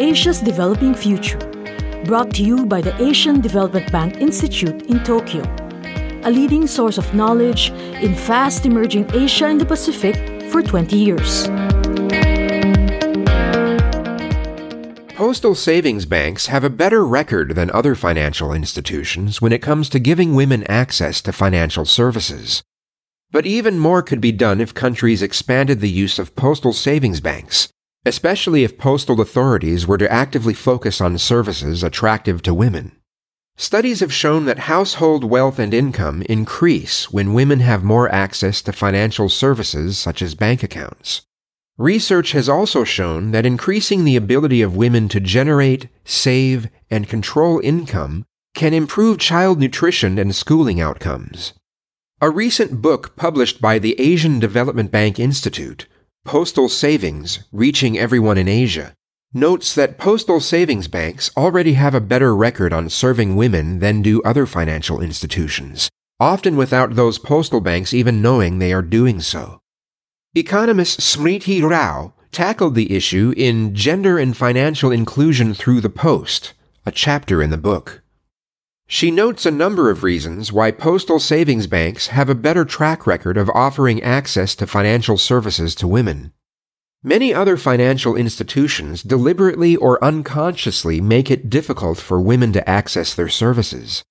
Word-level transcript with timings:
Asia's 0.00 0.40
Developing 0.40 0.94
Future, 0.94 1.38
brought 2.04 2.32
to 2.34 2.44
you 2.44 2.64
by 2.64 2.80
the 2.80 2.94
Asian 3.02 3.40
Development 3.40 3.90
Bank 3.90 4.18
Institute 4.18 4.82
in 4.82 5.02
Tokyo, 5.02 5.42
a 6.22 6.30
leading 6.30 6.68
source 6.68 6.98
of 6.98 7.14
knowledge 7.14 7.70
in 7.70 8.14
fast 8.14 8.64
emerging 8.64 9.10
Asia 9.12 9.46
and 9.46 9.60
the 9.60 9.66
Pacific 9.66 10.14
for 10.52 10.62
20 10.62 10.96
years. 10.96 11.48
Postal 15.16 15.56
savings 15.56 16.06
banks 16.06 16.46
have 16.46 16.62
a 16.62 16.70
better 16.70 17.04
record 17.04 17.56
than 17.56 17.68
other 17.72 17.96
financial 17.96 18.52
institutions 18.52 19.42
when 19.42 19.52
it 19.52 19.62
comes 19.62 19.88
to 19.88 19.98
giving 19.98 20.36
women 20.36 20.62
access 20.68 21.20
to 21.22 21.32
financial 21.32 21.84
services. 21.84 22.62
But 23.32 23.46
even 23.46 23.80
more 23.80 24.02
could 24.02 24.20
be 24.20 24.30
done 24.30 24.60
if 24.60 24.72
countries 24.74 25.22
expanded 25.22 25.80
the 25.80 25.90
use 25.90 26.20
of 26.20 26.36
postal 26.36 26.72
savings 26.72 27.20
banks, 27.20 27.68
especially 28.08 28.64
if 28.64 28.78
postal 28.78 29.20
authorities 29.20 29.86
were 29.86 29.98
to 29.98 30.10
actively 30.10 30.54
focus 30.54 31.00
on 31.00 31.18
services 31.18 31.84
attractive 31.84 32.42
to 32.42 32.54
women. 32.54 32.92
Studies 33.56 34.00
have 34.00 34.12
shown 34.12 34.46
that 34.46 34.60
household 34.60 35.24
wealth 35.24 35.58
and 35.58 35.74
income 35.74 36.22
increase 36.22 37.10
when 37.10 37.34
women 37.34 37.60
have 37.60 37.84
more 37.84 38.08
access 38.08 38.62
to 38.62 38.72
financial 38.72 39.28
services 39.28 39.98
such 39.98 40.22
as 40.22 40.34
bank 40.34 40.62
accounts. 40.62 41.22
Research 41.76 42.32
has 42.32 42.48
also 42.48 42.82
shown 42.82 43.30
that 43.32 43.46
increasing 43.46 44.04
the 44.04 44.16
ability 44.16 44.62
of 44.62 44.76
women 44.76 45.08
to 45.08 45.20
generate, 45.20 45.88
save, 46.04 46.68
and 46.90 47.08
control 47.08 47.60
income 47.62 48.24
can 48.54 48.72
improve 48.72 49.18
child 49.18 49.60
nutrition 49.60 50.18
and 50.18 50.34
schooling 50.34 50.80
outcomes. 50.80 51.52
A 52.20 52.30
recent 52.30 52.82
book 52.82 53.14
published 53.16 53.60
by 53.60 53.78
the 53.78 53.98
Asian 54.00 54.40
Development 54.40 54.90
Bank 54.90 55.20
Institute, 55.20 55.86
Postal 56.28 56.68
Savings 56.68 57.38
Reaching 57.52 57.98
Everyone 57.98 58.36
in 58.36 58.48
Asia, 58.48 58.92
notes 59.32 59.74
that 59.74 59.96
postal 59.96 60.40
savings 60.40 60.86
banks 60.86 61.30
already 61.38 61.72
have 61.72 61.94
a 61.94 62.02
better 62.02 62.36
record 62.36 62.70
on 62.70 62.90
serving 62.90 63.34
women 63.34 63.78
than 63.78 64.02
do 64.02 64.20
other 64.22 64.44
financial 64.44 65.00
institutions, 65.00 65.88
often 66.20 66.54
without 66.56 66.96
those 66.96 67.18
postal 67.18 67.62
banks 67.62 67.94
even 67.94 68.20
knowing 68.20 68.58
they 68.58 68.74
are 68.74 68.82
doing 68.82 69.20
so. 69.20 69.58
Economist 70.34 71.00
Smriti 71.00 71.62
Rao 71.62 72.12
tackled 72.30 72.74
the 72.74 72.94
issue 72.94 73.32
in 73.34 73.74
Gender 73.74 74.18
and 74.18 74.36
Financial 74.36 74.92
Inclusion 74.92 75.54
Through 75.54 75.80
the 75.80 75.88
Post, 75.88 76.52
a 76.84 76.92
chapter 76.92 77.42
in 77.42 77.48
the 77.48 77.56
book. 77.56 78.02
She 78.90 79.10
notes 79.10 79.44
a 79.44 79.50
number 79.50 79.90
of 79.90 80.02
reasons 80.02 80.50
why 80.50 80.70
postal 80.70 81.20
savings 81.20 81.66
banks 81.66 82.06
have 82.06 82.30
a 82.30 82.34
better 82.34 82.64
track 82.64 83.06
record 83.06 83.36
of 83.36 83.50
offering 83.50 84.02
access 84.02 84.54
to 84.54 84.66
financial 84.66 85.18
services 85.18 85.74
to 85.74 85.86
women. 85.86 86.32
Many 87.02 87.34
other 87.34 87.58
financial 87.58 88.16
institutions 88.16 89.02
deliberately 89.02 89.76
or 89.76 90.02
unconsciously 90.02 91.02
make 91.02 91.30
it 91.30 91.50
difficult 91.50 91.98
for 91.98 92.18
women 92.18 92.50
to 92.54 92.66
access 92.68 93.12
their 93.14 93.28
services. 93.28 94.02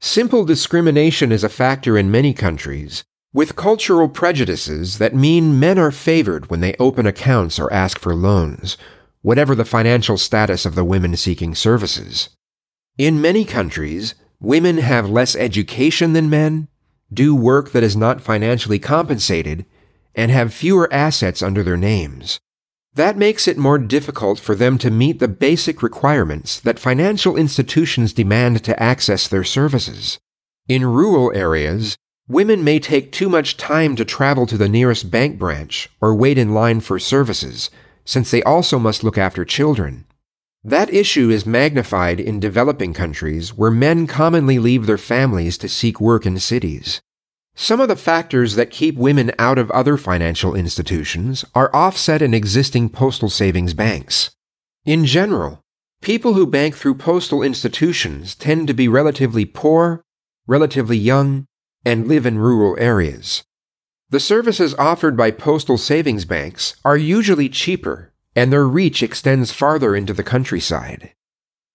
Simple 0.00 0.44
discrimination 0.44 1.30
is 1.30 1.44
a 1.44 1.48
factor 1.48 1.96
in 1.96 2.10
many 2.10 2.34
countries, 2.34 3.04
with 3.32 3.54
cultural 3.54 4.08
prejudices 4.08 4.98
that 4.98 5.14
mean 5.14 5.60
men 5.60 5.78
are 5.78 5.92
favored 5.92 6.50
when 6.50 6.58
they 6.58 6.74
open 6.80 7.06
accounts 7.06 7.60
or 7.60 7.72
ask 7.72 8.00
for 8.00 8.16
loans, 8.16 8.76
whatever 9.22 9.54
the 9.54 9.64
financial 9.64 10.18
status 10.18 10.66
of 10.66 10.74
the 10.74 10.84
women 10.84 11.16
seeking 11.16 11.54
services. 11.54 12.30
In 12.98 13.20
many 13.20 13.44
countries, 13.44 14.16
women 14.40 14.78
have 14.78 15.08
less 15.08 15.36
education 15.36 16.14
than 16.14 16.28
men, 16.28 16.66
do 17.12 17.32
work 17.32 17.70
that 17.70 17.84
is 17.84 17.96
not 17.96 18.20
financially 18.20 18.80
compensated, 18.80 19.64
and 20.16 20.32
have 20.32 20.52
fewer 20.52 20.92
assets 20.92 21.40
under 21.40 21.62
their 21.62 21.76
names. 21.76 22.40
That 22.94 23.16
makes 23.16 23.46
it 23.46 23.56
more 23.56 23.78
difficult 23.78 24.40
for 24.40 24.56
them 24.56 24.78
to 24.78 24.90
meet 24.90 25.20
the 25.20 25.28
basic 25.28 25.80
requirements 25.80 26.58
that 26.58 26.80
financial 26.80 27.36
institutions 27.36 28.12
demand 28.12 28.64
to 28.64 28.82
access 28.82 29.28
their 29.28 29.44
services. 29.44 30.18
In 30.66 30.84
rural 30.84 31.30
areas, 31.36 31.96
women 32.26 32.64
may 32.64 32.80
take 32.80 33.12
too 33.12 33.28
much 33.28 33.56
time 33.56 33.94
to 33.94 34.04
travel 34.04 34.44
to 34.46 34.56
the 34.56 34.68
nearest 34.68 35.08
bank 35.08 35.38
branch 35.38 35.88
or 36.00 36.16
wait 36.16 36.36
in 36.36 36.52
line 36.52 36.80
for 36.80 36.98
services, 36.98 37.70
since 38.04 38.32
they 38.32 38.42
also 38.42 38.76
must 38.76 39.04
look 39.04 39.16
after 39.16 39.44
children. 39.44 40.04
That 40.68 40.92
issue 40.92 41.30
is 41.30 41.46
magnified 41.46 42.20
in 42.20 42.40
developing 42.40 42.92
countries 42.92 43.56
where 43.56 43.70
men 43.70 44.06
commonly 44.06 44.58
leave 44.58 44.84
their 44.84 44.98
families 44.98 45.56
to 45.58 45.66
seek 45.68 45.98
work 45.98 46.26
in 46.26 46.38
cities. 46.38 47.00
Some 47.54 47.80
of 47.80 47.88
the 47.88 47.96
factors 47.96 48.54
that 48.56 48.70
keep 48.70 48.94
women 48.94 49.32
out 49.38 49.56
of 49.56 49.70
other 49.70 49.96
financial 49.96 50.54
institutions 50.54 51.42
are 51.54 51.74
offset 51.74 52.20
in 52.20 52.34
existing 52.34 52.90
postal 52.90 53.30
savings 53.30 53.72
banks. 53.72 54.30
In 54.84 55.06
general, 55.06 55.62
people 56.02 56.34
who 56.34 56.46
bank 56.46 56.76
through 56.76 56.96
postal 56.96 57.42
institutions 57.42 58.34
tend 58.34 58.66
to 58.66 58.74
be 58.74 58.88
relatively 58.88 59.46
poor, 59.46 60.02
relatively 60.46 60.98
young, 60.98 61.46
and 61.86 62.06
live 62.06 62.26
in 62.26 62.38
rural 62.38 62.76
areas. 62.78 63.42
The 64.10 64.20
services 64.20 64.74
offered 64.74 65.16
by 65.16 65.30
postal 65.30 65.78
savings 65.78 66.26
banks 66.26 66.76
are 66.84 66.98
usually 66.98 67.48
cheaper 67.48 68.07
and 68.38 68.52
their 68.52 68.68
reach 68.68 69.02
extends 69.02 69.50
farther 69.50 69.96
into 69.96 70.14
the 70.14 70.22
countryside. 70.22 71.12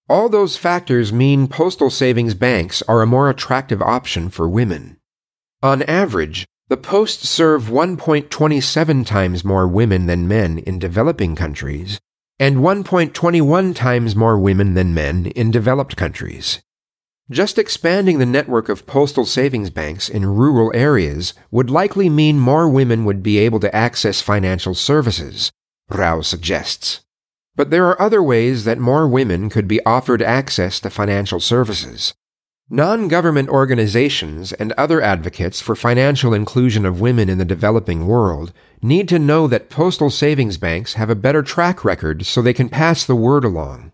All 0.07 0.29
those 0.29 0.55
factors 0.55 1.11
mean 1.11 1.49
postal 1.49 1.89
savings 1.89 2.35
banks 2.35 2.81
are 2.83 3.01
a 3.01 3.05
more 3.05 3.29
attractive 3.29 3.81
option 3.81 4.29
for 4.29 4.47
women. 4.47 4.97
On 5.61 5.83
average, 5.83 6.45
the 6.69 6.77
posts 6.77 7.27
serve 7.27 7.65
1.27 7.65 9.05
times 9.05 9.43
more 9.43 9.67
women 9.67 10.05
than 10.05 10.25
men 10.25 10.59
in 10.59 10.79
developing 10.79 11.35
countries 11.35 11.99
and 12.39 12.57
1.21 12.57 13.75
times 13.75 14.15
more 14.15 14.39
women 14.39 14.73
than 14.73 14.93
men 14.93 15.25
in 15.27 15.51
developed 15.51 15.97
countries. 15.97 16.61
Just 17.29 17.57
expanding 17.57 18.19
the 18.19 18.25
network 18.25 18.69
of 18.69 18.87
postal 18.87 19.25
savings 19.25 19.69
banks 19.69 20.07
in 20.07 20.25
rural 20.25 20.71
areas 20.73 21.33
would 21.51 21.69
likely 21.69 22.09
mean 22.09 22.39
more 22.39 22.69
women 22.69 23.03
would 23.03 23.21
be 23.21 23.37
able 23.37 23.59
to 23.59 23.75
access 23.75 24.21
financial 24.21 24.73
services, 24.73 25.51
Rao 25.89 26.21
suggests. 26.21 27.01
But 27.55 27.69
there 27.69 27.87
are 27.87 28.01
other 28.01 28.23
ways 28.23 28.63
that 28.65 28.79
more 28.79 29.07
women 29.07 29.49
could 29.49 29.67
be 29.67 29.83
offered 29.85 30.21
access 30.21 30.79
to 30.79 30.89
financial 30.89 31.39
services. 31.39 32.13
Non 32.69 33.07
government 33.07 33.49
organizations 33.49 34.53
and 34.53 34.71
other 34.71 35.01
advocates 35.01 35.61
for 35.61 35.75
financial 35.75 36.33
inclusion 36.33 36.85
of 36.85 37.01
women 37.01 37.29
in 37.29 37.37
the 37.37 37.45
developing 37.45 38.07
world 38.07 38.53
need 38.81 39.07
to 39.09 39.19
know 39.19 39.47
that 39.47 39.69
postal 39.69 40.09
savings 40.09 40.57
banks 40.57 40.93
have 40.93 41.09
a 41.09 41.15
better 41.15 41.43
track 41.43 41.85
record 41.85 42.25
so 42.25 42.41
they 42.41 42.53
can 42.53 42.69
pass 42.69 43.05
the 43.05 43.15
word 43.15 43.43
along. 43.43 43.91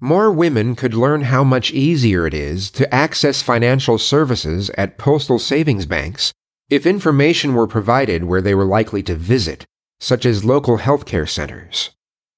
More 0.00 0.32
women 0.32 0.74
could 0.74 0.94
learn 0.94 1.22
how 1.22 1.44
much 1.44 1.70
easier 1.70 2.26
it 2.26 2.34
is 2.34 2.70
to 2.72 2.92
access 2.92 3.42
financial 3.42 3.98
services 3.98 4.70
at 4.70 4.98
postal 4.98 5.38
savings 5.38 5.86
banks 5.86 6.32
if 6.70 6.86
information 6.86 7.54
were 7.54 7.66
provided 7.66 8.24
where 8.24 8.40
they 8.40 8.54
were 8.54 8.64
likely 8.64 9.02
to 9.04 9.14
visit 9.14 9.64
such 10.00 10.24
as 10.24 10.44
local 10.44 10.78
healthcare 10.78 11.28
centers. 11.28 11.90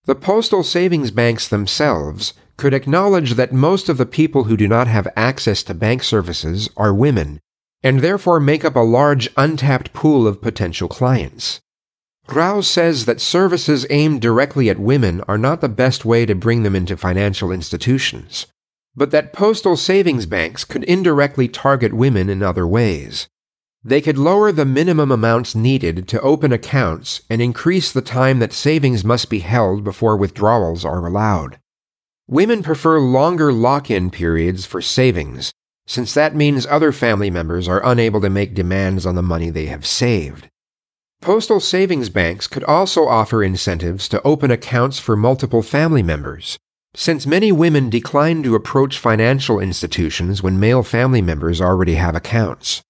The 0.05 0.15
postal 0.15 0.63
savings 0.63 1.11
banks 1.11 1.47
themselves 1.47 2.35
could 2.57 2.75
acknowledge 2.75 3.35
that 3.35 3.53
most 3.53 3.89
of 3.89 3.97
the 3.97 4.07
people 4.07 4.45
who 4.45 4.57
do 4.57 4.69
not 4.69 4.87
have 4.87 5.09
access 5.17 5.63
to 5.65 5.75
bank 5.75 6.03
services 6.03 6.69
are 6.77 6.93
women, 6.93 7.41
and 7.83 8.01
therefore 8.01 8.41
make 8.41 8.65
up 8.65 8.77
a 8.77 8.81
large 8.81 9.31
untapped 9.37 9.93
pool 9.93 10.27
of 10.27 10.43
potential 10.43 10.89
clients. 10.89 11.61
Rao 12.29 12.61
says 12.61 13.07
that 13.07 13.21
services 13.21 13.87
aimed 13.91 14.21
directly 14.21 14.69
at 14.69 14.79
women 14.79 15.23
are 15.27 15.39
not 15.39 15.61
the 15.61 15.69
best 15.69 16.05
way 16.05 16.27
to 16.27 16.35
bring 16.35 16.63
them 16.63 16.77
into 16.77 16.97
financial 16.97 17.51
institutions, 17.51 18.47
but 18.95 19.11
that 19.11 19.33
postal 19.33 19.77
savings 19.77 20.27
banks 20.27 20.65
could 20.65 20.85
indirectly 20.85 21.49
target 21.49 21.93
women 21.93 22.29
in 22.29 22.43
other 22.43 22.67
ways. 22.67 23.29
They 23.83 24.03
could 24.03 24.19
lower 24.19 24.53
the 24.53 24.67
minimum 24.67 25.11
amounts 25.11 25.55
needed 25.55 26.07
to 26.09 26.21
open 26.21 26.53
accounts 26.53 27.23
and 27.31 27.41
increase 27.41 27.91
the 27.91 28.03
time 28.03 28.39
that 28.41 28.53
savings 28.53 29.05
must 29.05 29.31
be 29.31 29.39
held 29.39 29.85
before 29.85 30.19
withdrawals 30.19 30.85
are 30.85 31.07
allowed. 31.07 31.59
Women 32.29 32.63
prefer 32.63 33.01
longer 33.01 33.53
lock 33.53 33.91
in 33.91 34.11
periods 34.11 34.67
for 34.67 34.83
savings, 34.83 35.51
since 35.87 36.13
that 36.13 36.37
means 36.37 36.67
other 36.67 36.93
family 36.93 37.31
members 37.31 37.67
are 37.67 37.85
unable 37.85 38.21
to 38.21 38.29
make 38.29 38.55
demands 38.55 39.07
on 39.07 39.15
the 39.15 39.23
money 39.23 39.49
they 39.49 39.67
have 39.67 39.87
saved. 39.87 40.49
Postal 41.23 41.59
savings 41.59 42.11
banks 42.11 42.47
could 42.47 42.65
also 42.65 43.07
offer 43.07 43.43
incentives 43.43 44.09
to 44.11 44.23
open 44.23 44.51
accounts 44.51 44.99
for 44.99 45.17
multiple 45.17 45.63
family 45.63 46.03
members, 46.03 46.59
since 46.95 47.27
many 47.27 47.51
women 47.51 47.89
decline 47.89 48.43
to 48.43 48.55
approach 48.55 48.99
financial 48.99 49.59
institutions 49.59 50.43
when 50.43 50.61
male 50.61 50.83
family 50.83 51.23
members 51.23 51.61
already 51.61 51.95
have 51.95 52.15
accounts. 52.15 52.83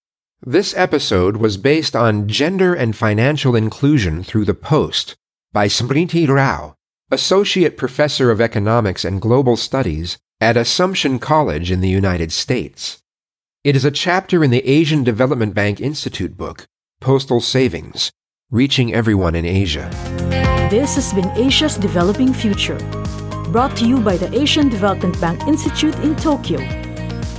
This 0.47 0.75
episode 0.75 1.37
was 1.37 1.59
based 1.59 1.95
on 1.95 2.27
Gender 2.27 2.73
and 2.73 2.97
Financial 2.97 3.55
Inclusion 3.55 4.23
Through 4.23 4.47
the 4.47 4.55
Post 4.55 5.15
by 5.53 5.67
Smriti 5.67 6.27
Rao, 6.27 6.77
Associate 7.11 7.77
Professor 7.77 8.31
of 8.31 8.41
Economics 8.41 9.05
and 9.05 9.21
Global 9.21 9.59
Studies 9.59 10.17
at 10.41 10.57
Assumption 10.57 11.19
College 11.19 11.71
in 11.71 11.83
the 11.83 11.91
United 11.91 12.33
States. 12.33 13.03
It 13.65 13.77
is 13.77 13.85
a 13.85 13.91
chapter 13.91 14.43
in 14.43 14.51
the 14.51 14.67
Asian 14.67 15.05
Development 15.05 15.53
Bank 15.53 15.79
Institute 15.79 16.39
book, 16.39 16.67
Postal 17.03 17.43
Savings 17.43 18.11
Reaching 18.51 18.95
Everyone 18.95 19.35
in 19.35 19.45
Asia. 19.45 19.91
This 20.71 20.95
has 20.95 21.13
been 21.13 21.29
Asia's 21.33 21.77
Developing 21.77 22.33
Future 22.33 22.79
brought 23.53 23.77
to 23.77 23.87
you 23.87 24.01
by 24.01 24.17
the 24.17 24.35
Asian 24.35 24.71
Development 24.71 25.21
Bank 25.21 25.43
Institute 25.47 25.97
in 25.97 26.17
Tokyo. 26.17 26.80